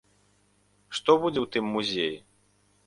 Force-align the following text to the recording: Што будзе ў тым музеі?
Што 1.01 1.11
будзе 1.21 1.39
ў 1.41 1.47
тым 1.57 1.65
музеі? 1.77 2.13